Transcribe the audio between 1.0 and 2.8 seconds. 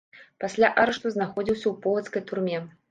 знаходзіўся ў полацкай турме.